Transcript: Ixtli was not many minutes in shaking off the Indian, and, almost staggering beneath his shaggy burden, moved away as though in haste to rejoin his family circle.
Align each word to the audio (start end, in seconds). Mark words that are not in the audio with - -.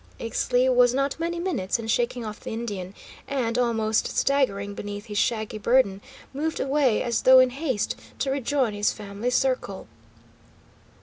Ixtli 0.19 0.67
was 0.67 0.95
not 0.95 1.19
many 1.19 1.37
minutes 1.37 1.77
in 1.77 1.85
shaking 1.85 2.25
off 2.25 2.39
the 2.39 2.49
Indian, 2.49 2.95
and, 3.27 3.55
almost 3.55 4.07
staggering 4.17 4.73
beneath 4.73 5.05
his 5.05 5.19
shaggy 5.19 5.59
burden, 5.59 6.01
moved 6.33 6.59
away 6.59 7.03
as 7.03 7.21
though 7.21 7.37
in 7.37 7.51
haste 7.51 7.95
to 8.17 8.31
rejoin 8.31 8.73
his 8.73 8.91
family 8.91 9.29
circle. 9.29 9.85